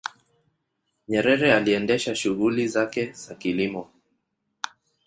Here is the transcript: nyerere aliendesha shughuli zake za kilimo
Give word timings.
nyerere 1.07 1.53
aliendesha 1.55 2.15
shughuli 2.15 2.67
zake 2.67 3.13
za 3.13 3.35
kilimo 3.35 3.89